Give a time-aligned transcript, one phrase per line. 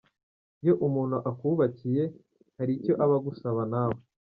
[0.63, 2.03] Iyo umuntu akubakiye
[2.57, 3.99] hari icyo aba agusaba nawe